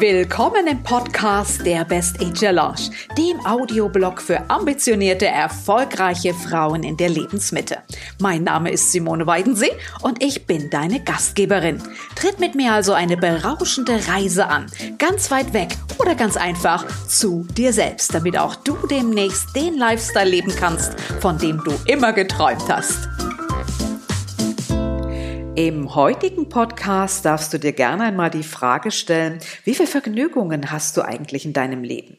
[0.00, 7.08] Willkommen im Podcast der Best Age Lounge, dem Audioblog für ambitionierte, erfolgreiche Frauen in der
[7.08, 7.78] Lebensmitte.
[8.20, 9.72] Mein Name ist Simone Weidensee
[10.02, 11.82] und ich bin deine Gastgeberin.
[12.14, 14.66] Tritt mit mir also eine berauschende Reise an,
[14.98, 20.30] ganz weit weg oder ganz einfach zu dir selbst, damit auch du demnächst den Lifestyle
[20.30, 23.08] leben kannst, von dem du immer geträumt hast.
[25.58, 30.96] Im heutigen Podcast darfst du dir gerne einmal die Frage stellen, wie viele Vergnügungen hast
[30.96, 32.16] du eigentlich in deinem Leben?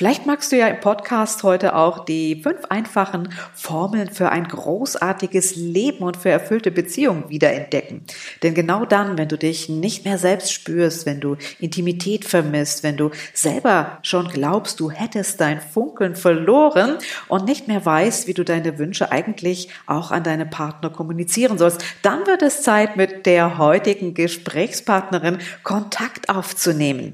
[0.00, 5.56] Vielleicht magst du ja im Podcast heute auch die fünf einfachen Formeln für ein großartiges
[5.56, 8.06] Leben und für erfüllte Beziehungen wiederentdecken.
[8.42, 12.96] Denn genau dann, wenn du dich nicht mehr selbst spürst, wenn du Intimität vermisst, wenn
[12.96, 16.96] du selber schon glaubst, du hättest dein Funkeln verloren
[17.28, 21.84] und nicht mehr weißt, wie du deine Wünsche eigentlich auch an deine Partner kommunizieren sollst,
[22.00, 27.12] dann wird es Zeit, mit der heutigen Gesprächspartnerin Kontakt aufzunehmen.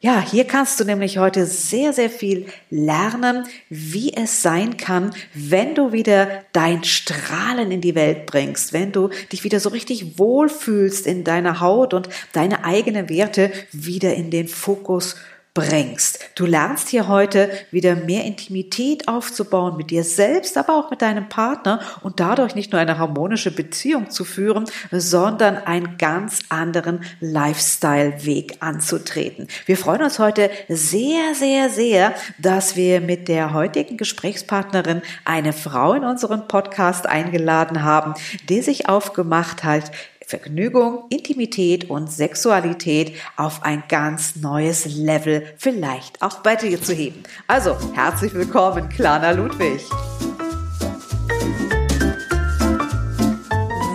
[0.00, 5.74] Ja, hier kannst du nämlich heute sehr, sehr viel lernen, wie es sein kann, wenn
[5.74, 11.04] du wieder dein Strahlen in die Welt bringst, wenn du dich wieder so richtig wohlfühlst
[11.04, 15.16] in deiner Haut und deine eigenen Werte wieder in den Fokus
[15.58, 16.20] bringst.
[16.36, 21.28] Du lernst hier heute wieder mehr Intimität aufzubauen mit dir selbst, aber auch mit deinem
[21.28, 28.58] Partner und dadurch nicht nur eine harmonische Beziehung zu führen, sondern einen ganz anderen Lifestyle-Weg
[28.60, 29.48] anzutreten.
[29.66, 35.94] Wir freuen uns heute sehr, sehr, sehr, dass wir mit der heutigen Gesprächspartnerin eine Frau
[35.94, 38.14] in unseren Podcast eingeladen haben,
[38.48, 39.90] die sich aufgemacht hat,
[40.28, 47.22] Vergnügung, Intimität und Sexualität auf ein ganz neues Level vielleicht auch bei dir zu heben.
[47.46, 49.80] Also, herzlich willkommen, Klana Ludwig.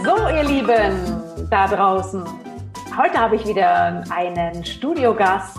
[0.04, 2.24] So, ihr Lieben da draußen.
[2.98, 5.56] Heute habe ich wieder einen Studiogast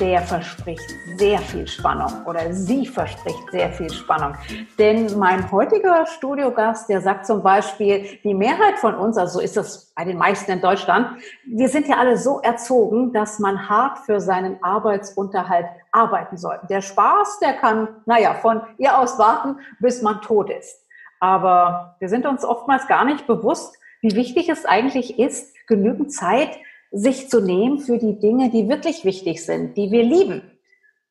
[0.00, 4.34] der verspricht sehr viel Spannung oder sie verspricht sehr viel Spannung.
[4.78, 9.56] Denn mein heutiger Studiogast, der sagt zum Beispiel, die Mehrheit von uns, also so ist
[9.56, 11.08] das bei den meisten in Deutschland,
[11.46, 16.58] wir sind ja alle so erzogen, dass man hart für seinen Arbeitsunterhalt arbeiten soll.
[16.68, 20.84] Der Spaß, der kann, naja, von ihr aus warten, bis man tot ist.
[21.20, 26.50] Aber wir sind uns oftmals gar nicht bewusst, wie wichtig es eigentlich ist, genügend Zeit
[26.96, 30.42] sich zu nehmen für die Dinge, die wirklich wichtig sind, die wir lieben.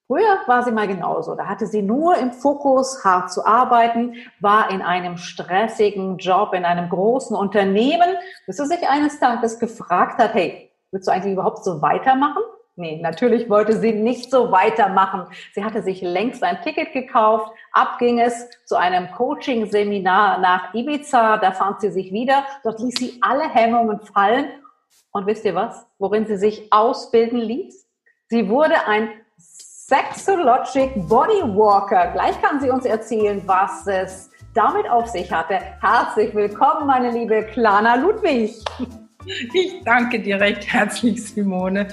[0.07, 1.35] Früher war sie mal genauso.
[1.35, 6.65] Da hatte sie nur im Fokus, hart zu arbeiten, war in einem stressigen Job, in
[6.65, 8.15] einem großen Unternehmen,
[8.45, 12.43] bis sie sich eines Tages gefragt hat, hey, willst du eigentlich überhaupt so weitermachen?
[12.77, 15.27] Nee, natürlich wollte sie nicht so weitermachen.
[15.53, 21.37] Sie hatte sich längst ein Ticket gekauft, ab ging es zu einem Coaching-Seminar nach Ibiza,
[21.37, 24.47] da fand sie sich wieder, dort ließ sie alle Hemmungen fallen
[25.15, 25.87] und wisst ihr was?
[25.97, 27.87] Worin sie sich ausbilden ließ?
[28.27, 32.11] Sie wurde ein Sexologic Bodywalker.
[32.11, 35.57] Gleich kann sie uns erzählen, was es damit auf sich hatte.
[35.79, 38.53] Herzlich willkommen, meine liebe Klana Ludwig.
[39.55, 41.87] Ich danke dir recht herzlich, Simone.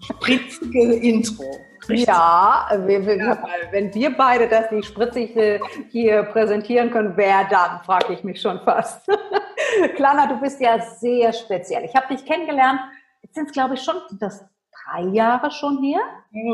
[0.00, 1.44] Spritzige Intro.
[1.86, 2.08] Richtig.
[2.08, 3.38] Ja, wir, wir, ja,
[3.70, 5.60] wenn wir beide das nicht spritzig äh,
[5.90, 9.06] hier präsentieren können, wer dann, frage ich mich schon fast.
[9.96, 11.84] Klana, du bist ja sehr speziell.
[11.84, 12.80] Ich habe dich kennengelernt,
[13.22, 14.44] jetzt sind es glaube ich schon das
[14.88, 16.00] drei Jahre schon her.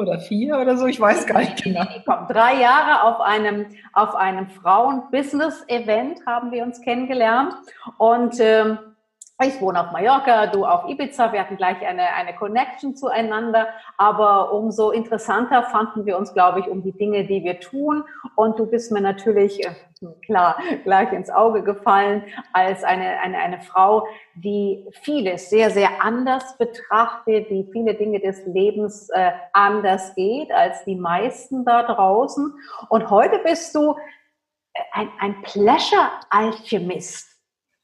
[0.01, 1.85] Oder vier oder so, ich weiß gar nicht genau.
[2.07, 7.55] Komm, drei Jahre auf einem, auf einem Frauen-Business-Event haben wir uns kennengelernt.
[7.99, 8.79] Und ähm,
[9.47, 11.33] ich wohne auf Mallorca, du auf Ibiza.
[11.33, 13.69] Wir hatten gleich eine, eine Connection zueinander.
[13.97, 18.05] Aber umso interessanter fanden wir uns, glaube ich, um die Dinge, die wir tun.
[18.37, 19.73] Und du bist mir natürlich, äh,
[20.25, 26.57] klar, gleich ins Auge gefallen als eine, eine, eine Frau, die vieles sehr, sehr anders
[26.59, 32.53] betrachtet, die viele Dinge des Lebens äh, anders geht als die meisten da draußen.
[32.89, 33.97] Und heute bist du
[34.93, 37.34] ein, ein Pleasure-Alchemist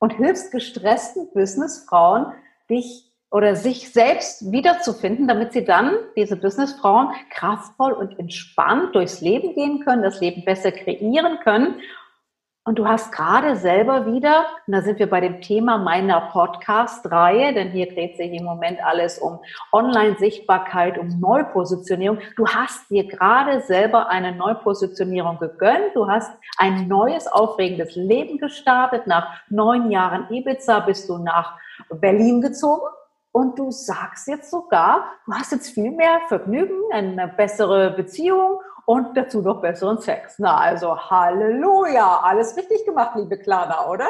[0.00, 2.32] und hilfst gestressten Businessfrauen,
[2.68, 9.54] dich oder sich selbst wiederzufinden, damit sie dann, diese Businessfrauen, kraftvoll und entspannt durchs Leben
[9.54, 11.76] gehen können, das Leben besser kreieren können
[12.64, 17.54] und du hast gerade selber wieder, und da sind wir bei dem Thema meiner Podcast-Reihe,
[17.54, 19.38] denn hier dreht sich im Moment alles um
[19.72, 22.18] Online-Sichtbarkeit, um Neupositionierung.
[22.36, 25.94] Du hast dir gerade selber eine Neupositionierung gegönnt.
[25.94, 29.06] Du hast ein neues, aufregendes Leben gestartet.
[29.06, 31.56] Nach neun Jahren Ibiza bist du nach
[31.88, 32.86] Berlin gezogen.
[33.32, 39.16] Und du sagst jetzt sogar, du hast jetzt viel mehr Vergnügen, eine bessere Beziehung und
[39.16, 40.38] dazu noch besseren Sex.
[40.38, 44.06] Na, also Halleluja, alles richtig gemacht, liebe Klana, oder?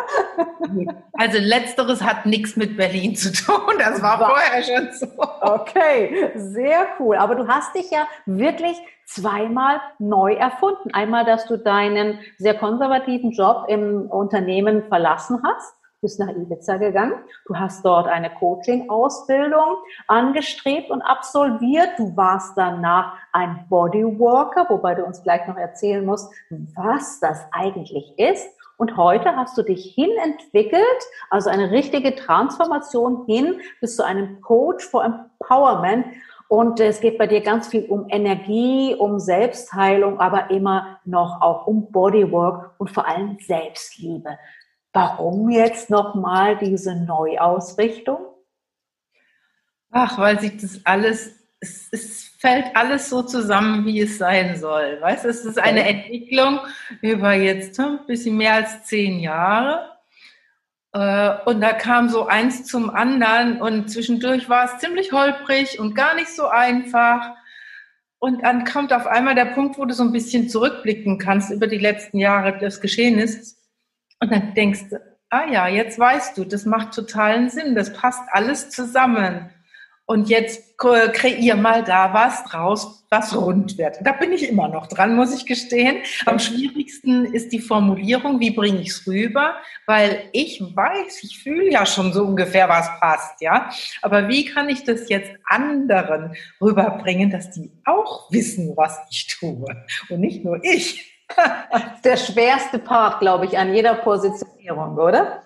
[1.12, 5.06] Also letzteres hat nichts mit Berlin zu tun, das war vorher schon so.
[5.40, 7.16] Okay, sehr cool.
[7.16, 8.76] Aber du hast dich ja wirklich
[9.06, 10.92] zweimal neu erfunden.
[10.92, 17.14] Einmal, dass du deinen sehr konservativen Job im Unternehmen verlassen hast bist nach Ibiza gegangen.
[17.46, 19.76] Du hast dort eine Coaching-Ausbildung
[20.06, 21.90] angestrebt und absolviert.
[21.98, 26.32] Du warst danach ein Bodywalker, wobei du uns gleich noch erzählen musst,
[26.74, 28.48] was das eigentlich ist.
[28.78, 30.82] Und heute hast du dich hinentwickelt,
[31.28, 36.06] also eine richtige Transformation hin bis zu einem Coach for Empowerment.
[36.48, 41.66] Und es geht bei dir ganz viel um Energie, um Selbstheilung, aber immer noch auch
[41.66, 44.38] um Bodywork und vor allem Selbstliebe.
[44.92, 48.18] Warum jetzt nochmal diese Neuausrichtung?
[49.90, 54.98] Ach, weil sich das alles, es, es, fällt alles so zusammen, wie es sein soll.
[55.00, 56.60] Weißt es ist eine Entwicklung
[57.02, 59.90] über jetzt ein bisschen mehr als zehn Jahre.
[60.92, 65.94] Äh, und da kam so eins zum anderen und zwischendurch war es ziemlich holprig und
[65.94, 67.34] gar nicht so einfach.
[68.18, 71.66] Und dann kommt auf einmal der Punkt, wo du so ein bisschen zurückblicken kannst über
[71.66, 73.59] die letzten Jahre, das geschehen ist.
[74.20, 75.00] Und dann denkst du,
[75.30, 79.50] ah ja, jetzt weißt du, das macht totalen Sinn, das passt alles zusammen.
[80.04, 83.98] Und jetzt kreier mal da was draus, was rund wird.
[84.02, 85.98] Da bin ich immer noch dran, muss ich gestehen.
[86.26, 89.54] Am schwierigsten ist die Formulierung, wie bringe ich es rüber?
[89.86, 93.70] Weil ich weiß, ich fühle ja schon so ungefähr, was passt, ja.
[94.02, 99.86] Aber wie kann ich das jetzt anderen rüberbringen, dass die auch wissen, was ich tue?
[100.08, 101.19] Und nicht nur ich.
[102.04, 105.42] Der schwerste Part, glaube ich, an jeder Positionierung, oder?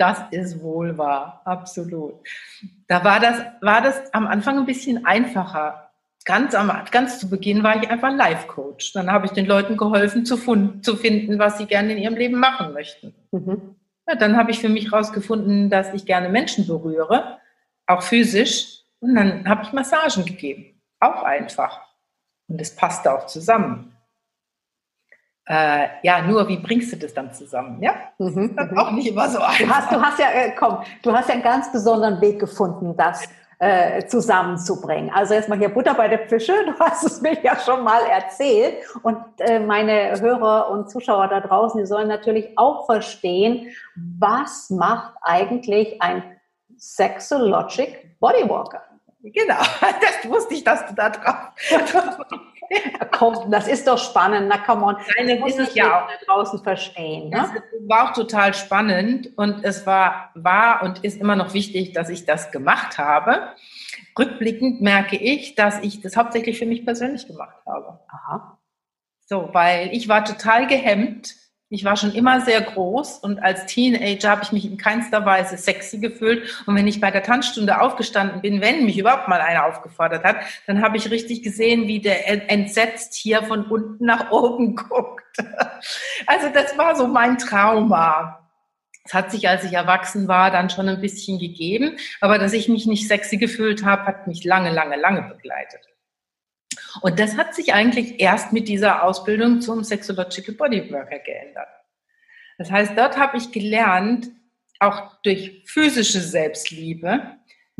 [0.00, 2.14] Das ist wohl wahr, absolut.
[2.86, 5.90] Da war das, war das am Anfang ein bisschen einfacher.
[6.24, 8.94] Ganz, am, ganz zu Beginn war ich einfach Life-Coach.
[8.94, 10.36] Dann habe ich den Leuten geholfen, zu,
[10.80, 13.14] zu, finden, was sie gerne in ihrem Leben machen möchten.
[13.30, 13.76] Mhm.
[14.08, 17.38] Ja, dann habe ich für mich herausgefunden, dass ich gerne Menschen berühre,
[17.86, 18.80] auch physisch.
[19.00, 20.80] Und dann habe ich Massagen gegeben.
[20.98, 21.80] Auch einfach.
[22.48, 23.89] Und es passte auch zusammen.
[25.50, 27.82] Äh, ja, nur wie bringst du das dann zusammen?
[27.82, 29.58] Ja, mhm, das ist auch nicht immer so einfach.
[29.58, 32.96] Du hast, du hast ja, äh, komm, du hast ja einen ganz besonderen Weg gefunden,
[32.96, 35.10] das äh, zusammenzubringen.
[35.12, 38.76] Also erstmal hier Butter bei der Fische, du hast es mir ja schon mal erzählt.
[39.02, 45.14] Und äh, meine Hörer und Zuschauer da draußen, die sollen natürlich auch verstehen, was macht
[45.20, 46.22] eigentlich ein
[46.76, 48.82] Sexologic Bodywalker?
[49.22, 51.52] Genau, das wusste ich, dass du da drauf
[53.10, 54.48] Komm, das ist doch spannend.
[54.48, 54.96] Na, come on.
[55.16, 56.08] Nein, das ist es ja auch.
[56.26, 57.28] Draußen verstehen.
[57.30, 57.50] Ne?
[57.52, 62.08] Es war auch total spannend und es war, war und ist immer noch wichtig, dass
[62.08, 63.54] ich das gemacht habe.
[64.16, 67.98] Rückblickend merke ich, dass ich das hauptsächlich für mich persönlich gemacht habe.
[68.08, 68.58] Aha.
[69.26, 71.34] So, weil ich war total gehemmt
[71.72, 75.56] ich war schon immer sehr groß und als Teenager habe ich mich in keinster Weise
[75.56, 76.64] sexy gefühlt.
[76.66, 80.38] Und wenn ich bei der Tanzstunde aufgestanden bin, wenn mich überhaupt mal einer aufgefordert hat,
[80.66, 85.38] dann habe ich richtig gesehen, wie der entsetzt hier von unten nach oben guckt.
[86.26, 88.48] Also das war so mein Trauma.
[89.04, 91.96] Es hat sich, als ich erwachsen war, dann schon ein bisschen gegeben.
[92.20, 95.89] Aber dass ich mich nicht sexy gefühlt habe, hat mich lange, lange, lange begleitet.
[97.02, 101.68] Und das hat sich eigentlich erst mit dieser Ausbildung zum Sexological Bodyworker geändert.
[102.58, 104.28] Das heißt, dort habe ich gelernt,
[104.80, 107.22] auch durch physische Selbstliebe,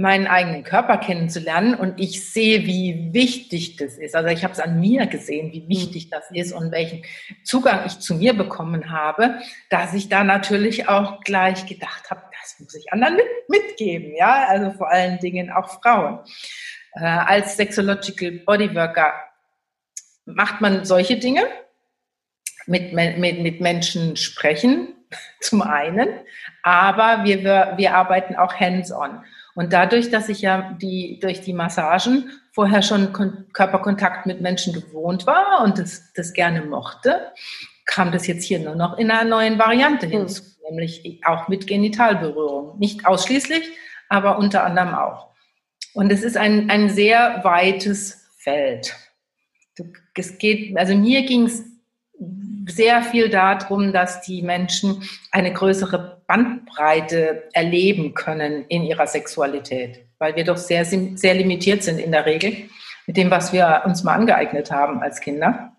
[0.00, 4.16] meinen eigenen Körper kennenzulernen und ich sehe, wie wichtig das ist.
[4.16, 7.02] Also ich habe es an mir gesehen, wie wichtig das ist und welchen
[7.44, 12.58] Zugang ich zu mir bekommen habe, dass ich da natürlich auch gleich gedacht habe, das
[12.60, 13.18] muss ich anderen
[13.48, 16.20] mitgeben, ja, also vor allen Dingen auch Frauen.
[16.94, 19.12] Äh, als Sexological Bodyworker
[20.26, 21.42] macht man solche Dinge,
[22.66, 24.94] mit, mit, mit Menschen sprechen,
[25.40, 26.08] zum einen,
[26.62, 29.24] aber wir, wir arbeiten auch hands-on.
[29.54, 34.72] Und dadurch, dass ich ja die, durch die Massagen vorher schon Kon Körperkontakt mit Menschen
[34.72, 37.32] gewohnt war und das, das gerne mochte,
[37.84, 40.12] kam das jetzt hier nur noch in einer neuen Variante hm.
[40.12, 40.70] hinzu, mhm.
[40.70, 42.78] nämlich auch mit Genitalberührung.
[42.78, 43.68] Nicht ausschließlich,
[44.08, 45.29] aber unter anderem auch.
[45.94, 48.94] Und es ist ein, ein sehr weites Feld.
[50.14, 51.64] Es geht, also mir ging es
[52.66, 60.36] sehr viel darum, dass die Menschen eine größere Bandbreite erleben können in ihrer Sexualität, weil
[60.36, 62.68] wir doch sehr, sehr limitiert sind in der Regel
[63.06, 65.76] mit dem, was wir uns mal angeeignet haben als Kinder.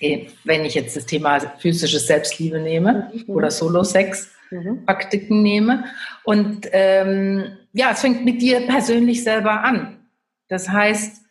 [0.00, 3.34] Eh, wenn ich jetzt das Thema physische Selbstliebe nehme mhm.
[3.34, 4.84] oder Solo-Sex, mhm.
[5.28, 5.84] Nehme.
[6.24, 10.04] Und ähm, ja, es fängt mit dir persönlich selber an.
[10.48, 11.22] Das heißt,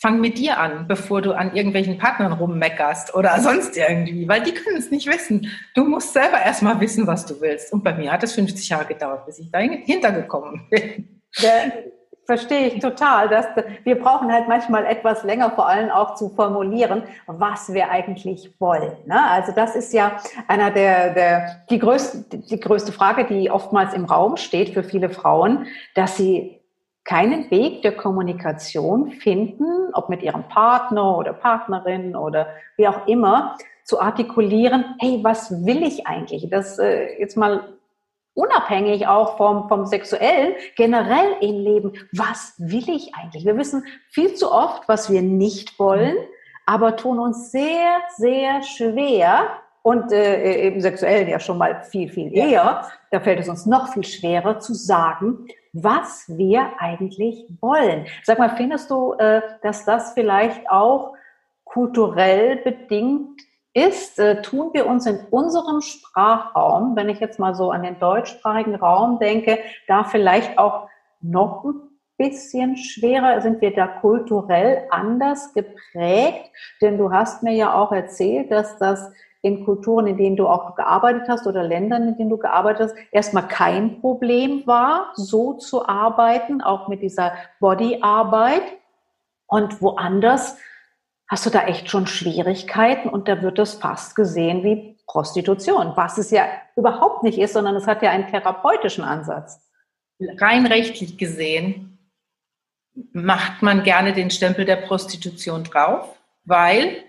[0.00, 4.54] fang mit dir an, bevor du an irgendwelchen Partnern rummeckerst oder sonst irgendwie, weil die
[4.54, 5.50] können es nicht wissen.
[5.74, 7.72] Du musst selber erstmal wissen, was du willst.
[7.72, 11.20] Und bei mir hat es 50 Jahre gedauert, bis ich da hintergekommen bin.
[11.42, 11.72] Der,
[12.26, 13.28] verstehe ich total.
[13.28, 13.46] Dass,
[13.82, 18.92] wir brauchen halt manchmal etwas länger, vor allem auch zu formulieren, was wir eigentlich wollen.
[19.06, 19.30] Ne?
[19.30, 20.16] Also das ist ja
[20.48, 25.10] einer der, der die, größte, die größte Frage, die oftmals im Raum steht für viele
[25.10, 26.60] Frauen, dass sie
[27.04, 33.56] keinen Weg der Kommunikation finden, ob mit ihrem Partner oder Partnerin oder wie auch immer,
[33.84, 36.48] zu artikulieren, hey, was will ich eigentlich?
[36.50, 37.74] Das äh, jetzt mal
[38.34, 43.44] unabhängig auch vom, vom Sexuellen, generell im Leben, was will ich eigentlich?
[43.44, 46.16] Wir wissen viel zu oft, was wir nicht wollen,
[46.66, 52.34] aber tun uns sehr, sehr schwer, und äh, im Sexuellen ja schon mal viel, viel
[52.34, 58.06] eher, da fällt es uns noch viel schwerer zu sagen, was wir eigentlich wollen.
[58.22, 61.12] Sag mal, findest du, äh, dass das vielleicht auch
[61.64, 63.42] kulturell bedingt
[63.74, 64.18] ist?
[64.18, 68.76] Äh, tun wir uns in unserem Sprachraum, wenn ich jetzt mal so an den deutschsprachigen
[68.76, 70.88] Raum denke, da vielleicht auch
[71.20, 71.74] noch ein
[72.16, 73.40] bisschen schwerer?
[73.42, 76.50] Sind wir da kulturell anders geprägt?
[76.80, 79.12] Denn du hast mir ja auch erzählt, dass das
[79.42, 82.96] in Kulturen, in denen du auch gearbeitet hast oder Ländern, in denen du gearbeitet hast,
[83.10, 88.62] erstmal kein Problem war, so zu arbeiten, auch mit dieser Bodyarbeit.
[89.46, 90.56] Und woanders
[91.28, 96.18] hast du da echt schon Schwierigkeiten und da wird es fast gesehen wie Prostitution, was
[96.18, 99.60] es ja überhaupt nicht ist, sondern es hat ja einen therapeutischen Ansatz.
[100.38, 101.98] Rein rechtlich gesehen
[103.12, 107.04] macht man gerne den Stempel der Prostitution drauf, weil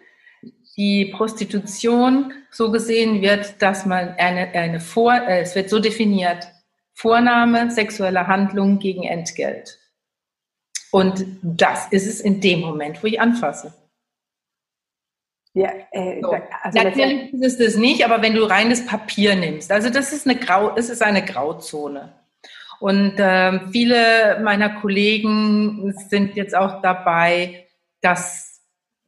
[0.77, 6.47] die Prostitution so gesehen wird, dass man eine, eine Vor, äh, es wird so definiert,
[6.93, 9.79] Vorname sexueller Handlung gegen Entgelt.
[10.91, 13.73] Und das ist es in dem Moment, wo ich anfasse.
[15.55, 16.35] Ja, äh, so.
[16.63, 20.27] also Natürlich ist es das nicht, aber wenn du reines Papier nimmst, also das ist
[20.27, 22.11] eine Grau, es ist eine Grauzone.
[22.81, 27.67] Und äh, viele meiner Kollegen sind jetzt auch dabei,
[28.01, 28.59] das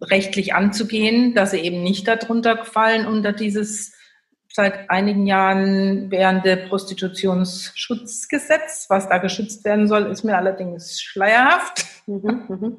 [0.01, 3.91] rechtlich anzugehen, dass sie eben nicht darunter fallen unter dieses
[4.49, 8.85] seit einigen Jahren währende Prostitutionsschutzgesetz.
[8.87, 11.85] Was da geschützt werden soll, ist mir allerdings schleierhaft.
[12.07, 12.77] Mhm, mhm.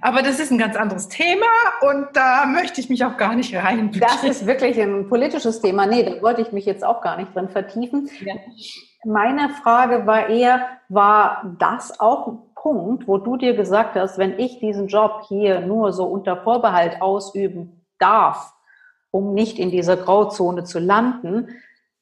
[0.00, 1.46] Aber das ist ein ganz anderes Thema
[1.80, 3.90] und da möchte ich mich auch gar nicht rein.
[3.98, 5.86] Das ist wirklich ein politisches Thema.
[5.86, 8.10] Nee, da wollte ich mich jetzt auch gar nicht drin vertiefen.
[8.24, 8.34] Ja.
[9.04, 14.58] Meine Frage war eher, war das auch Punkt, wo du dir gesagt hast, wenn ich
[14.58, 18.52] diesen Job hier nur so unter Vorbehalt ausüben darf,
[19.12, 21.48] um nicht in dieser Grauzone zu landen,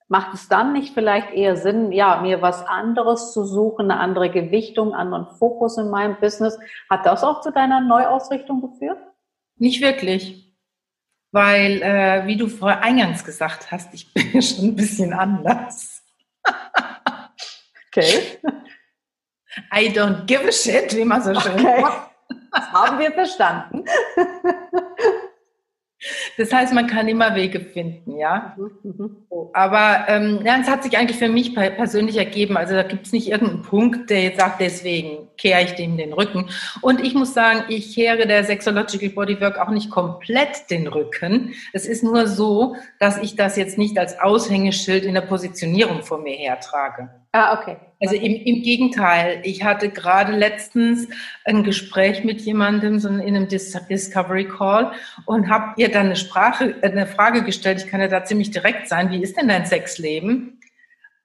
[0.09, 4.31] macht es dann nicht vielleicht eher Sinn, ja, mir was anderes zu suchen, eine andere
[4.31, 6.59] Gewichtung, einen anderen Fokus in meinem Business?
[6.91, 8.99] Hat das auch zu deiner Neuausrichtung geführt?
[9.57, 10.53] Nicht wirklich.
[11.33, 16.03] Weil, äh, wie du vorher eingangs gesagt hast, ich bin schon ein bisschen anders.
[17.89, 18.39] okay.
[19.73, 21.81] I don't give a shit, wie man so schön okay.
[21.81, 22.11] sagt.
[22.53, 23.85] Das haben wir verstanden.
[26.37, 28.57] Das heißt, man kann immer Wege finden, ja.
[28.57, 29.17] Mhm, mhm.
[29.53, 32.57] Aber ähm, ja, es hat sich eigentlich für mich persönlich ergeben.
[32.57, 36.13] Also da gibt es nicht irgendeinen Punkt, der jetzt sagt, deswegen kehre ich dem den
[36.13, 36.51] Rücken.
[36.81, 41.55] Und ich muss sagen, ich kehre der Sexological Bodywork auch nicht komplett den Rücken.
[41.73, 46.19] Es ist nur so, dass ich das jetzt nicht als Aushängeschild in der Positionierung vor
[46.19, 47.11] mir hertrage.
[47.35, 47.76] Ah, okay.
[48.00, 51.09] Also im, im Gegenteil, ich hatte gerade letztens
[51.45, 54.93] ein Gespräch mit jemandem so in einem Discovery Call
[55.26, 57.83] und habe ihr dann eine Sprache, eine Frage gestellt.
[57.83, 59.11] Ich kann ja da ziemlich direkt sein.
[59.11, 60.61] Wie ist denn dein Sexleben?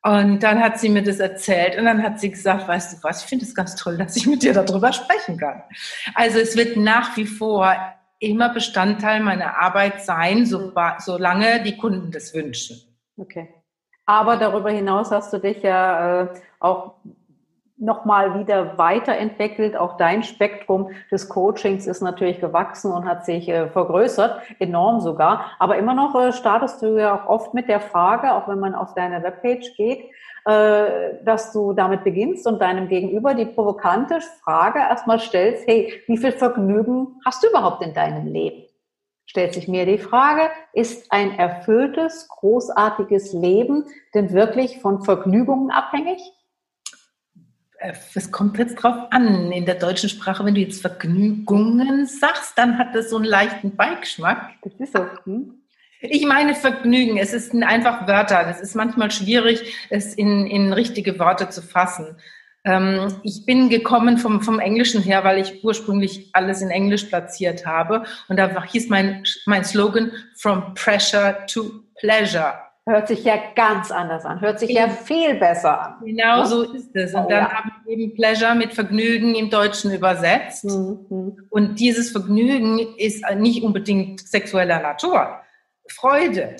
[0.02, 3.22] Und dann hat sie mir das erzählt und dann hat sie gesagt, weißt du was,
[3.22, 5.62] ich finde es ganz toll, dass ich mit dir darüber sprechen kann.
[6.16, 7.76] Also es wird nach wie vor
[8.18, 12.82] immer Bestandteil meiner Arbeit sein, so, solange die Kunden das wünschen.
[13.16, 13.50] Okay.
[14.10, 16.28] Aber darüber hinaus hast du dich ja äh,
[16.60, 16.94] auch
[17.78, 19.78] nochmal wieder weiterentwickelt.
[19.78, 25.52] Auch dein Spektrum des Coachings ist natürlich gewachsen und hat sich äh, vergrößert, enorm sogar.
[25.60, 28.74] Aber immer noch äh, startest du ja auch oft mit der Frage, auch wenn man
[28.74, 30.10] auf deine Webpage geht,
[30.46, 36.18] äh, dass du damit beginnst und deinem Gegenüber die provokante Frage erstmal stellst, hey, wie
[36.18, 38.69] viel Vergnügen hast du überhaupt in deinem Leben?
[39.30, 46.20] Stellt sich mir die Frage, ist ein erfülltes, großartiges Leben denn wirklich von Vergnügungen abhängig?
[47.78, 49.52] Äh, es kommt jetzt drauf an.
[49.52, 53.76] In der deutschen Sprache, wenn du jetzt Vergnügungen sagst, dann hat das so einen leichten
[53.76, 54.50] Beigeschmack.
[54.64, 55.06] Das ist so.
[55.26, 55.62] Hm?
[56.02, 57.18] Ich meine Vergnügen.
[57.18, 58.48] Es ist einfach Wörter.
[58.50, 62.18] Es ist manchmal schwierig, es in, in richtige Worte zu fassen.
[62.66, 67.66] Ähm, ich bin gekommen vom, vom Englischen her, weil ich ursprünglich alles in Englisch platziert
[67.66, 68.04] habe.
[68.28, 72.54] Und da hieß mein, mein Slogan From Pressure to Pleasure.
[72.86, 75.96] Hört sich ja ganz anders an, hört sich ja viel besser an.
[76.04, 77.14] Genau so ist es.
[77.14, 77.52] Und oh, dann ja.
[77.52, 80.66] habe ich eben Pleasure mit Vergnügen im Deutschen übersetzt.
[80.66, 81.38] Mhm.
[81.50, 85.40] Und dieses Vergnügen ist nicht unbedingt sexueller Natur.
[85.88, 86.56] Freude,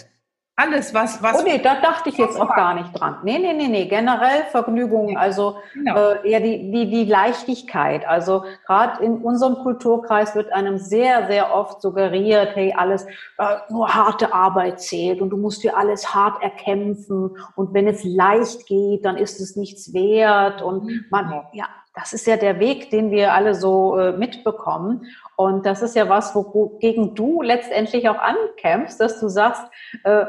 [0.60, 1.40] alles, was, was.
[1.40, 3.20] Oh nee, da dachte ich jetzt auch gar nicht dran.
[3.24, 3.86] Nee, nee, nee, nee.
[3.86, 6.12] Generell Vergnügung, also genau.
[6.12, 8.06] äh, eher die, die, die Leichtigkeit.
[8.06, 13.06] Also gerade in unserem Kulturkreis wird einem sehr, sehr oft suggeriert, hey, alles,
[13.38, 17.38] äh, nur harte Arbeit zählt und du musst dir alles hart erkämpfen.
[17.56, 20.62] Und wenn es leicht geht, dann ist es nichts wert.
[20.62, 21.06] Und mhm.
[21.10, 25.06] man, ja, das ist ja der Weg, den wir alle so äh, mitbekommen.
[25.38, 29.64] Und das ist ja was, wogegen du letztendlich auch ankämpfst, dass du sagst,
[30.04, 30.26] äh,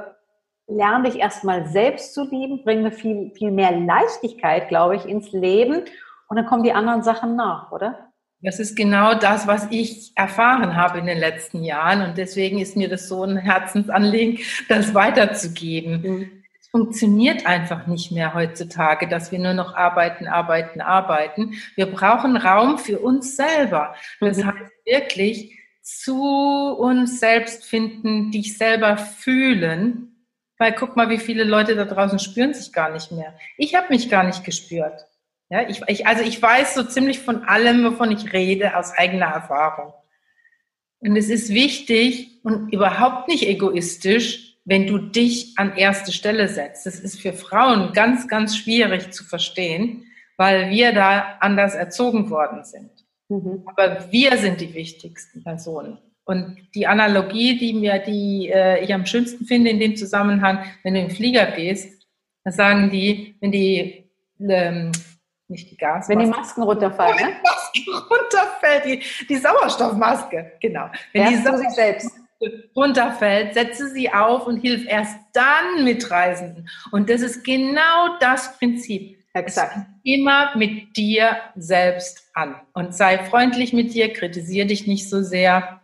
[0.70, 5.84] lerne dich erstmal selbst zu lieben, bringe viel, viel mehr Leichtigkeit, glaube ich, ins Leben
[6.28, 8.10] und dann kommen die anderen Sachen nach, oder?
[8.42, 12.76] Das ist genau das, was ich erfahren habe in den letzten Jahren und deswegen ist
[12.76, 16.02] mir das so ein Herzensanliegen, das weiterzugeben.
[16.02, 16.30] Mhm.
[16.58, 21.54] Es funktioniert einfach nicht mehr heutzutage, dass wir nur noch arbeiten, arbeiten, arbeiten.
[21.74, 23.94] Wir brauchen Raum für uns selber.
[24.20, 24.46] Das mhm.
[24.46, 26.22] heißt wirklich zu
[26.78, 30.10] uns selbst finden, dich selber fühlen
[30.60, 33.34] weil guck mal, wie viele Leute da draußen spüren sich gar nicht mehr.
[33.56, 35.06] Ich habe mich gar nicht gespürt.
[35.48, 39.26] Ja, ich, ich, also ich weiß so ziemlich von allem, wovon ich rede, aus eigener
[39.26, 39.94] Erfahrung.
[40.98, 46.84] Und es ist wichtig und überhaupt nicht egoistisch, wenn du dich an erste Stelle setzt.
[46.84, 50.04] Das ist für Frauen ganz, ganz schwierig zu verstehen,
[50.36, 52.90] weil wir da anders erzogen worden sind.
[53.30, 53.62] Mhm.
[53.64, 55.98] Aber wir sind die wichtigsten Personen.
[56.30, 60.94] Und die Analogie, die mir, die äh, ich am schönsten finde in dem Zusammenhang, wenn
[60.94, 62.06] du in den Flieger gehst,
[62.44, 64.08] dann sagen die, wenn die
[64.38, 64.92] ähm,
[65.48, 67.32] nicht die Gas, wenn die Masken runterfallen, ne?
[67.74, 70.88] Die Maske runterfällt, die, die Sauerstoffmaske, genau.
[71.12, 72.10] Wenn erst die Sauerstoff selbst
[72.76, 76.68] runterfällt, setze sie auf und hilf erst dann Mitreisenden.
[76.92, 79.18] Und das ist genau das Prinzip.
[79.34, 79.78] Exakt.
[80.04, 85.79] Immer mit dir selbst an und sei freundlich mit dir, kritisiere dich nicht so sehr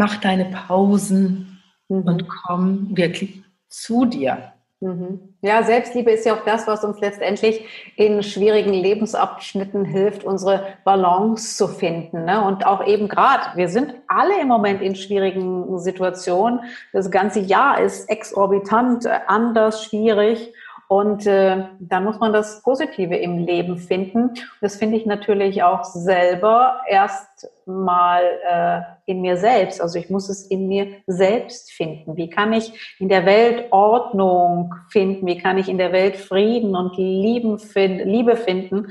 [0.00, 2.02] mach deine Pausen mhm.
[2.04, 4.52] und komm wirklich zu dir.
[4.80, 5.34] Mhm.
[5.42, 11.54] Ja, Selbstliebe ist ja auch das, was uns letztendlich in schwierigen Lebensabschnitten hilft, unsere Balance
[11.58, 12.24] zu finden.
[12.24, 12.42] Ne?
[12.42, 16.60] Und auch eben gerade, wir sind alle im Moment in schwierigen Situationen.
[16.94, 20.54] Das ganze Jahr ist exorbitant anders schwierig.
[20.90, 24.30] Und äh, da muss man das Positive im Leben finden.
[24.60, 29.80] Das finde ich natürlich auch selber erst mal äh, in mir selbst.
[29.80, 32.16] Also ich muss es in mir selbst finden.
[32.16, 35.28] Wie kann ich in der Welt Ordnung finden?
[35.28, 38.88] Wie kann ich in der Welt Frieden und Liebe finden,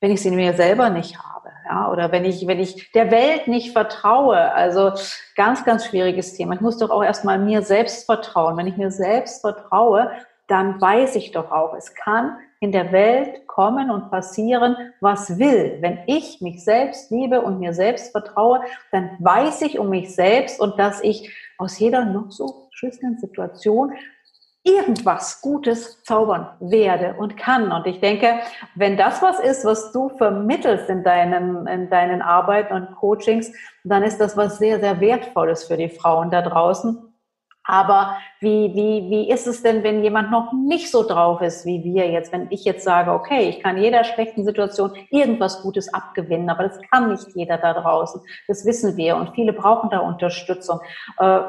[0.00, 1.50] wenn ich sie in mir selber nicht habe?
[1.68, 4.54] Ja, oder wenn ich, wenn ich der Welt nicht vertraue.
[4.54, 4.90] Also
[5.36, 6.54] ganz, ganz schwieriges Thema.
[6.54, 8.56] Ich muss doch auch erstmal mir selbst vertrauen.
[8.56, 10.10] Wenn ich mir selbst vertraue,
[10.48, 15.78] dann weiß ich doch auch, es kann in der Welt kommen und passieren, was will.
[15.80, 20.58] Wenn ich mich selbst liebe und mir selbst vertraue, dann weiß ich um mich selbst
[20.58, 23.92] und dass ich aus jeder noch so schwierigen Situation
[24.64, 27.70] irgendwas Gutes zaubern werde und kann.
[27.70, 28.40] Und ich denke,
[28.74, 33.52] wenn das was ist, was du vermittelst in deinen, in deinen Arbeiten und Coachings,
[33.84, 37.07] dann ist das was sehr, sehr Wertvolles für die Frauen da draußen
[37.68, 41.84] aber wie, wie, wie ist es denn, wenn jemand noch nicht so drauf ist wie
[41.84, 42.32] wir jetzt?
[42.32, 46.80] Wenn ich jetzt sage, okay, ich kann jeder schlechten Situation irgendwas Gutes abgewinnen, aber das
[46.90, 48.22] kann nicht jeder da draußen.
[48.46, 50.80] Das wissen wir und viele brauchen da Unterstützung.
[51.18, 51.40] Äh,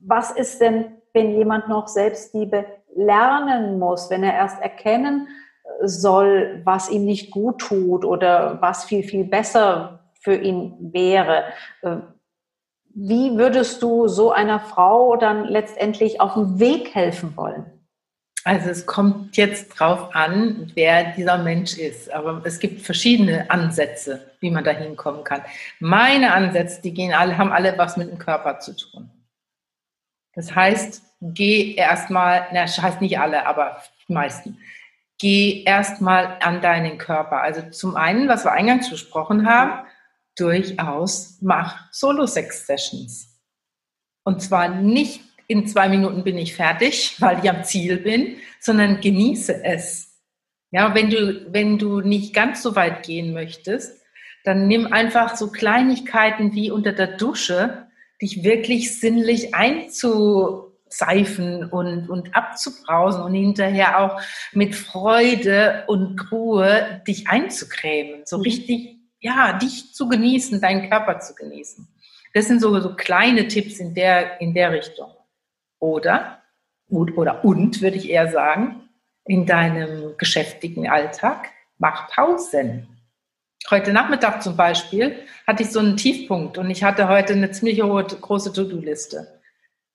[0.00, 5.28] was ist denn, wenn jemand noch Selbstliebe lernen muss, wenn er erst erkennen
[5.80, 11.44] soll, was ihm nicht gut tut oder was viel, viel besser für ihn wäre?
[12.94, 17.66] Wie würdest du so einer Frau dann letztendlich auf dem Weg helfen wollen?
[18.44, 22.12] Also es kommt jetzt drauf an, wer dieser Mensch ist.
[22.12, 25.42] Aber es gibt verschiedene Ansätze, wie man da hinkommen kann.
[25.80, 29.10] Meine Ansätze, die gehen alle, haben alle was mit dem Körper zu tun.
[30.34, 34.58] Das heißt, geh erstmal, na, das heißt nicht alle, aber die meisten.
[35.18, 37.40] Geh erstmal an deinen Körper.
[37.40, 39.86] Also zum einen, was wir eingangs besprochen haben,
[40.36, 43.28] durchaus mach Solo-Sex-Sessions.
[44.24, 49.00] Und zwar nicht in zwei Minuten bin ich fertig, weil ich am Ziel bin, sondern
[49.00, 50.20] genieße es.
[50.70, 54.00] Ja, wenn du, wenn du nicht ganz so weit gehen möchtest,
[54.44, 57.86] dann nimm einfach so Kleinigkeiten wie unter der Dusche,
[58.20, 64.20] dich wirklich sinnlich einzu, abzuzeifen und, und abzubrausen und hinterher auch
[64.52, 68.22] mit Freude und Ruhe dich einzucremen.
[68.24, 68.42] So mhm.
[68.42, 68.93] richtig,
[69.24, 71.88] ja, dich zu genießen, deinen Körper zu genießen.
[72.34, 75.10] Das sind so, so kleine Tipps in der, in der Richtung.
[75.78, 76.42] Oder,
[76.88, 78.86] oder und, würde ich eher sagen,
[79.24, 82.86] in deinem geschäftigen Alltag, mach Pausen.
[83.70, 87.82] Heute Nachmittag zum Beispiel hatte ich so einen Tiefpunkt und ich hatte heute eine ziemlich
[87.82, 89.40] hohe, große To-Do-Liste.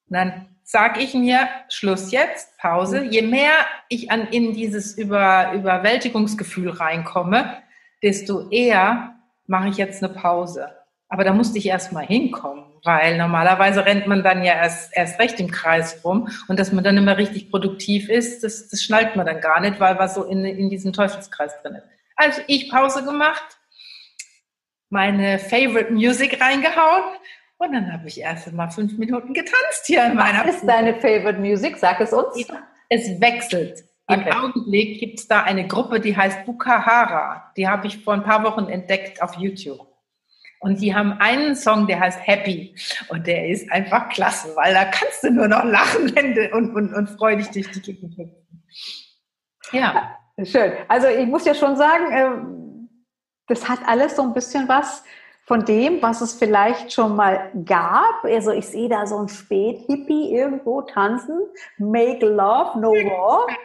[0.10, 3.04] Und dann sage ich mir, Schluss jetzt, Pause.
[3.04, 3.54] Je mehr
[3.90, 7.62] ich an, in dieses Über, Überwältigungsgefühl reinkomme,
[8.02, 9.19] desto eher
[9.50, 10.70] mache ich jetzt eine Pause.
[11.10, 15.20] Aber da musste ich erst mal hinkommen, weil normalerweise rennt man dann ja erst, erst
[15.20, 19.16] recht im Kreis rum und dass man dann immer richtig produktiv ist, das, das schnallt
[19.16, 21.88] man dann gar nicht, weil was so in, in diesem Teufelskreis drin ist.
[22.16, 23.58] Also ich Pause gemacht,
[24.90, 27.06] meine Favorite Music reingehauen
[27.58, 30.46] und dann habe ich erst mal fünf Minuten getanzt hier in meiner.
[30.46, 31.78] Was ist deine Favorite Music?
[31.78, 32.48] Sag es uns.
[32.90, 33.84] Es wechselt.
[34.10, 34.28] Okay.
[34.28, 37.54] Im Augenblick gibt es da eine Gruppe, die heißt Bukahara.
[37.56, 39.86] Die habe ich vor ein paar Wochen entdeckt auf YouTube.
[40.62, 42.76] Und die haben einen Song, der heißt Happy.
[43.10, 46.10] Und der ist einfach klasse, weil da kannst du nur noch lachen
[46.54, 48.36] und, und, und freudig durch die Gegend hüpfen.
[49.72, 50.16] Ja.
[50.44, 50.72] Schön.
[50.88, 52.90] Also ich muss ja schon sagen, ähm,
[53.48, 55.04] das hat alles so ein bisschen was
[55.50, 58.24] von dem, was es vielleicht schon mal gab.
[58.24, 61.40] Also ich sehe da so ein Spät-Hippie irgendwo tanzen.
[61.80, 62.92] Make love, no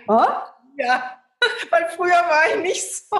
[0.06, 0.56] war.
[0.78, 1.20] Ja.
[1.70, 3.18] Weil früher war ich nicht so.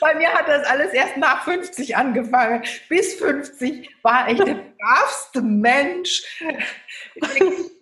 [0.00, 2.62] Bei mir hat das alles erst nach 50 angefangen.
[2.88, 6.22] Bis 50 war ich der bravste Mensch.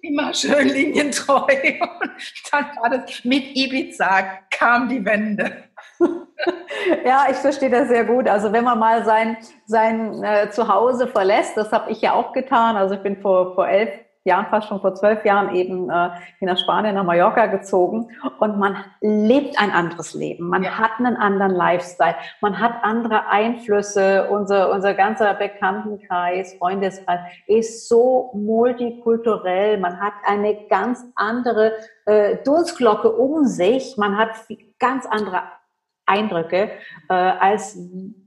[0.02, 1.44] Immer schön linientreu.
[1.44, 2.12] Und
[2.50, 5.67] dann war das mit Ibiza kam die Wende.
[7.05, 8.29] Ja, ich verstehe das sehr gut.
[8.29, 12.77] Also wenn man mal sein, sein äh, Zuhause verlässt, das habe ich ja auch getan.
[12.77, 13.90] Also ich bin vor, vor elf
[14.24, 18.85] Jahren, fast schon vor zwölf Jahren eben äh, nach Spanien, nach Mallorca gezogen und man
[19.01, 20.48] lebt ein anderes Leben.
[20.48, 20.79] Man ja.
[20.79, 22.14] hat einen anderen Lifestyle.
[22.40, 24.29] Man hat andere Einflüsse.
[24.31, 29.79] Unser, unser ganzer Bekanntenkreis, Freundeskreis ist so multikulturell.
[29.79, 31.72] Man hat eine ganz andere
[32.05, 33.96] äh, Dunstglocke um sich.
[33.96, 34.31] Man hat
[34.79, 35.42] ganz andere
[36.09, 36.71] Eindrücke,
[37.09, 37.79] äh, als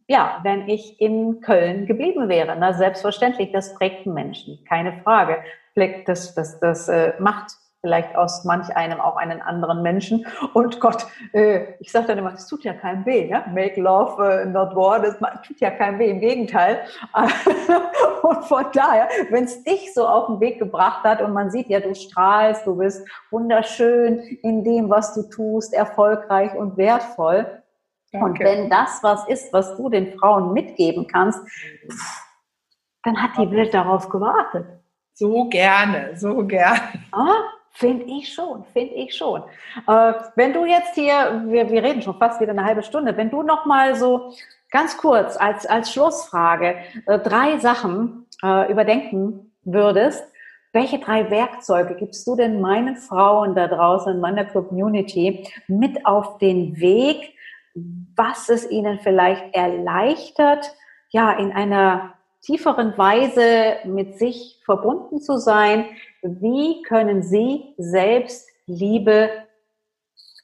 [0.07, 2.55] ja, wenn ich in Köln geblieben wäre.
[2.59, 5.37] Na, selbstverständlich, das prägt einen Menschen, keine Frage
[5.75, 10.27] das, das, das äh, macht vielleicht aus manch einem auch einen anderen Menschen.
[10.53, 13.43] Und Gott, äh, ich sage dann immer, das tut ja keinem weh, ja?
[13.51, 15.17] Make love, äh, not war, das
[15.47, 16.81] tut ja keinem weh, im Gegenteil.
[18.21, 21.69] und von daher, wenn es dich so auf den Weg gebracht hat und man sieht
[21.69, 27.60] ja, du strahlst, du bist wunderschön in dem, was du tust, erfolgreich und wertvoll.
[28.11, 28.25] Danke.
[28.25, 31.39] Und wenn das was ist, was du den Frauen mitgeben kannst,
[33.03, 34.65] dann hat die Welt darauf gewartet.
[35.13, 36.79] So gerne, so gerne.
[37.11, 39.43] Ah, finde ich schon, finde ich schon.
[39.87, 43.29] Äh, wenn du jetzt hier, wir, wir reden schon fast wieder eine halbe Stunde, wenn
[43.29, 44.33] du noch mal so
[44.71, 50.23] ganz kurz als, als Schlussfrage äh, drei Sachen äh, überdenken würdest,
[50.73, 56.37] welche drei Werkzeuge gibst du denn meinen Frauen da draußen in meiner Community mit auf
[56.37, 57.33] den Weg,
[57.73, 60.73] was es ihnen vielleicht erleichtert,
[61.09, 65.85] ja, in einer tieferen Weise mit sich verbunden zu sein.
[66.21, 69.29] Wie können Sie selbst Liebe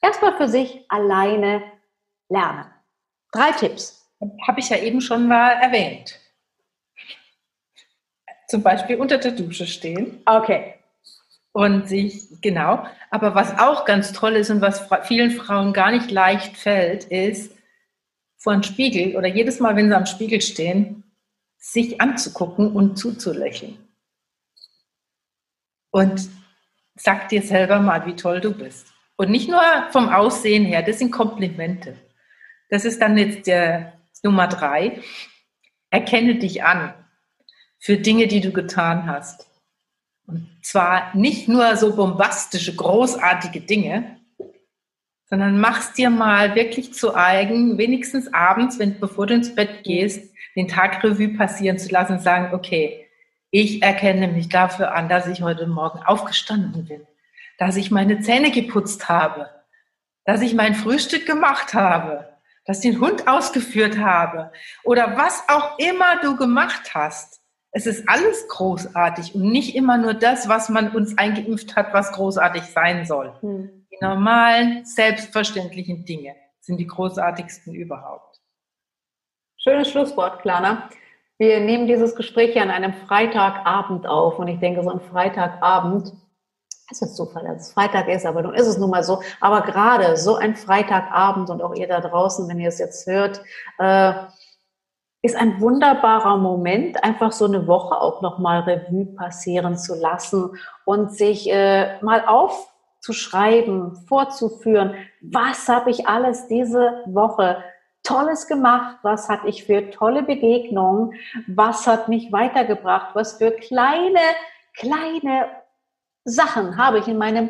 [0.01, 1.63] erstmal für sich alleine
[2.29, 2.65] lernen?
[3.31, 4.05] Drei Tipps.
[4.47, 6.19] Habe ich ja eben schon mal erwähnt.
[8.47, 10.21] Zum Beispiel unter der Dusche stehen.
[10.25, 10.76] Okay.
[11.57, 12.85] Und sich, genau.
[13.09, 17.51] Aber was auch ganz toll ist und was vielen Frauen gar nicht leicht fällt, ist,
[18.37, 21.03] vor einem Spiegel oder jedes Mal, wenn sie am Spiegel stehen,
[21.57, 23.75] sich anzugucken und zuzulächeln.
[25.89, 26.29] Und
[26.93, 28.93] sag dir selber mal, wie toll du bist.
[29.15, 31.97] Und nicht nur vom Aussehen her, das sind Komplimente.
[32.69, 35.01] Das ist dann jetzt der Nummer drei.
[35.89, 36.93] Erkenne dich an
[37.79, 39.46] für Dinge, die du getan hast.
[40.27, 44.17] Und zwar nicht nur so bombastische, großartige Dinge,
[45.29, 50.33] sondern mach's dir mal wirklich zu eigen, wenigstens abends, wenn, bevor du ins Bett gehst,
[50.55, 53.07] den Tag Revue passieren zu lassen und sagen, okay,
[53.51, 57.07] ich erkenne mich dafür an, dass ich heute Morgen aufgestanden bin,
[57.57, 59.49] dass ich meine Zähne geputzt habe,
[60.25, 62.27] dass ich mein Frühstück gemacht habe,
[62.65, 64.51] dass ich den Hund ausgeführt habe
[64.83, 67.36] oder was auch immer du gemacht hast.
[67.77, 72.11] Es ist alles großartig und nicht immer nur das, was man uns eingeimpft hat, was
[72.11, 73.31] großartig sein soll.
[73.41, 73.85] Hm.
[73.91, 78.39] Die normalen, selbstverständlichen Dinge sind die großartigsten überhaupt.
[79.57, 80.89] Schönes Schlusswort, Klana.
[81.37, 86.13] Wir nehmen dieses Gespräch an einem Freitagabend auf und ich denke, so ein Freitagabend
[86.89, 89.21] es ist Zufall, dass es Freitag ist, aber nun ist es nun mal so.
[89.39, 93.41] Aber gerade so ein Freitagabend und auch ihr da draußen, wenn ihr es jetzt hört,
[93.77, 94.13] äh,
[95.27, 101.11] ist ein wunderbarer Moment, einfach so eine Woche auch nochmal Revue passieren zu lassen und
[101.11, 107.61] sich äh, mal aufzuschreiben, vorzuführen, was habe ich alles diese Woche
[108.03, 111.13] Tolles gemacht, was hatte ich für tolle Begegnungen,
[111.47, 114.21] was hat mich weitergebracht, was für kleine,
[114.75, 115.47] kleine
[116.23, 117.49] Sachen habe ich in meinem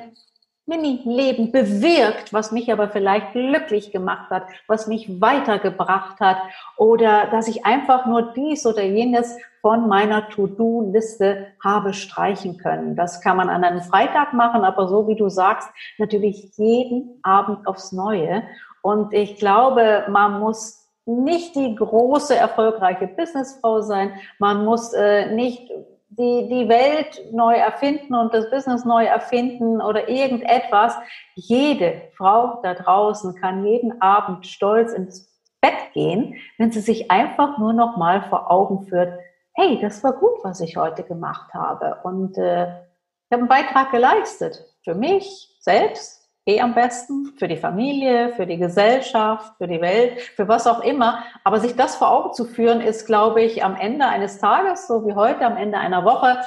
[0.68, 6.38] Mini-Leben bewirkt, was mich aber vielleicht glücklich gemacht hat, was mich weitergebracht hat
[6.76, 12.96] oder dass ich einfach nur dies oder jenes von meiner To-Do-Liste habe streichen können.
[12.96, 17.66] Das kann man an einem Freitag machen, aber so wie du sagst, natürlich jeden Abend
[17.66, 18.44] aufs Neue.
[18.82, 24.12] Und ich glaube, man muss nicht die große, erfolgreiche Businessfrau sein.
[24.40, 25.72] Man muss äh, nicht
[26.10, 30.96] die, die Welt neu erfinden und das Business neu erfinden oder irgendetwas.
[31.36, 37.58] Jede Frau da draußen kann jeden Abend stolz ins Bett gehen, wenn sie sich einfach
[37.58, 39.20] nur noch mal vor Augen führt,
[39.54, 41.98] hey, das war gut, was ich heute gemacht habe.
[42.04, 44.64] Und äh, ich habe einen Beitrag geleistet.
[44.84, 46.17] Für mich selbst,
[46.48, 50.82] eh am besten, für die Familie, für die Gesellschaft, für die Welt, für was auch
[50.82, 51.24] immer.
[51.44, 55.06] Aber sich das vor Augen zu führen, ist, glaube ich, am Ende eines Tages, so
[55.06, 56.38] wie heute, am Ende einer Woche,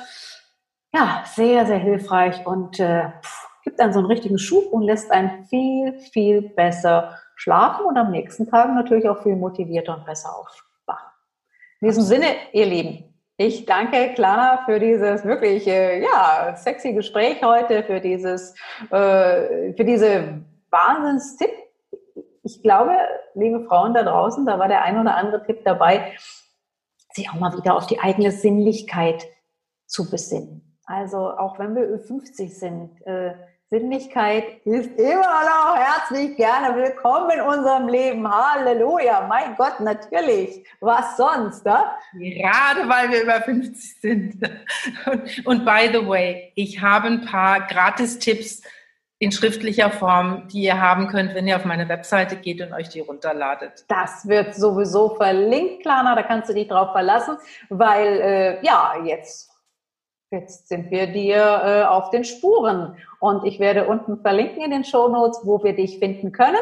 [0.92, 3.10] ja, sehr, sehr hilfreich und äh,
[3.62, 8.10] gibt dann so einen richtigen Schub und lässt einen viel, viel besser schlafen und am
[8.10, 11.12] nächsten Tag natürlich auch viel motivierter und besser aufwachen.
[11.80, 13.09] In diesem Sinne, ihr Lieben,
[13.40, 18.54] ich danke Clara für dieses wirklich äh, ja sexy Gespräch heute, für dieses
[18.90, 21.48] äh, für diese Wahnsinnstipp.
[22.42, 22.92] Ich glaube,
[23.34, 26.12] liebe Frauen da draußen, da war der ein oder andere Tipp dabei,
[27.14, 29.26] sich auch mal wieder auf die eigene Sinnlichkeit
[29.86, 30.76] zu besinnen.
[30.84, 33.32] Also auch wenn wir 50 sind, äh,
[33.72, 38.28] Sinnlichkeit ist immer noch herzlich gerne willkommen in unserem Leben.
[38.28, 40.66] Halleluja, mein Gott, natürlich.
[40.80, 41.84] Was sonst, ne?
[42.18, 44.50] Gerade weil wir über 50 sind.
[45.06, 48.62] Und, und by the way, ich habe ein paar Gratis-Tipps
[49.20, 52.88] in schriftlicher Form, die ihr haben könnt, wenn ihr auf meine Webseite geht und euch
[52.88, 53.84] die runterladet.
[53.86, 57.36] Das wird sowieso verlinkt, Klana, da kannst du dich drauf verlassen,
[57.68, 59.49] weil äh, ja, jetzt
[60.32, 62.96] Jetzt sind wir dir äh, auf den Spuren.
[63.18, 66.60] Und ich werde unten verlinken in den Show Notes, wo wir dich finden können.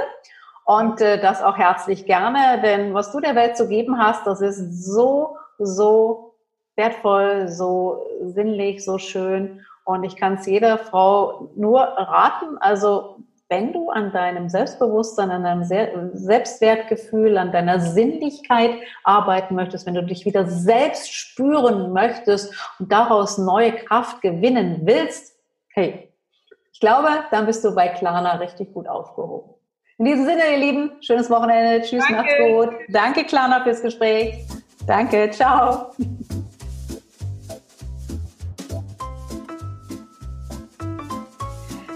[0.65, 4.41] Und äh, das auch herzlich gerne, denn was du der Welt zu geben hast, das
[4.41, 6.35] ist so, so
[6.77, 9.65] wertvoll, so sinnlich, so schön.
[9.85, 13.17] Und ich kann es jeder Frau nur raten, also
[13.49, 18.73] wenn du an deinem Selbstbewusstsein, an deinem Selbstwertgefühl, an deiner Sinnlichkeit
[19.05, 25.35] arbeiten möchtest, wenn du dich wieder selbst spüren möchtest und daraus neue Kraft gewinnen willst,
[25.69, 26.13] hey,
[26.73, 29.55] ich glaube, dann bist du bei Klarna richtig gut aufgehoben.
[29.97, 31.85] In diesem Sinne, ihr Lieben, schönes Wochenende.
[31.85, 32.15] Tschüss, Danke.
[32.15, 32.71] macht's gut.
[32.89, 34.47] Danke, Klarna, fürs Gespräch.
[34.87, 35.91] Danke, ciao.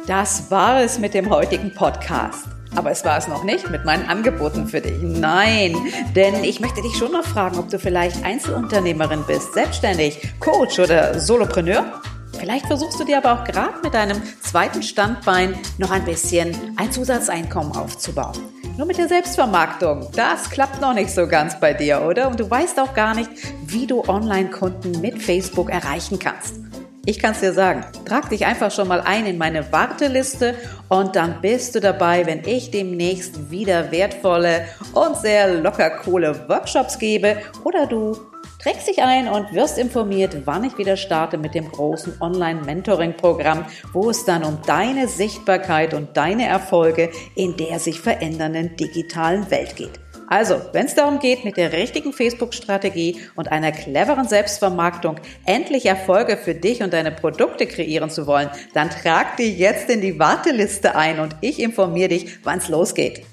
[0.07, 2.47] Das war es mit dem heutigen Podcast.
[2.75, 5.01] Aber es war es noch nicht mit meinen Angeboten für dich.
[5.01, 5.77] Nein,
[6.17, 11.21] denn ich möchte dich schon noch fragen, ob du vielleicht Einzelunternehmerin bist, selbstständig, Coach oder
[11.21, 12.03] Solopreneur.
[12.37, 16.91] Vielleicht versuchst du dir aber auch gerade mit deinem zweiten Standbein noch ein bisschen ein
[16.91, 18.39] Zusatzeinkommen aufzubauen.
[18.77, 22.29] Nur mit der Selbstvermarktung, das klappt noch nicht so ganz bei dir, oder?
[22.29, 23.31] Und du weißt auch gar nicht,
[23.67, 26.72] wie du Online-Kunden mit Facebook erreichen kannst.
[27.05, 30.55] Ich kann es dir sagen, trag dich einfach schon mal ein in meine Warteliste
[30.89, 37.01] und dann bist du dabei, wenn ich demnächst wieder wertvolle und sehr locker coole Workshops
[37.01, 38.17] gebe oder du
[38.61, 44.09] trägst dich ein und wirst informiert, wann ich wieder starte mit dem großen Online-Mentoring-Programm, wo
[44.11, 49.99] es dann um deine Sichtbarkeit und deine Erfolge in der sich verändernden digitalen Welt geht.
[50.33, 56.39] Also, wenn es darum geht, mit der richtigen Facebook-Strategie und einer cleveren Selbstvermarktung endlich Erfolge
[56.39, 60.97] für dich und deine Produkte kreieren zu wollen, dann trag dich jetzt in die Warteliste
[60.97, 63.27] ein und ich informiere dich, wann es losgeht.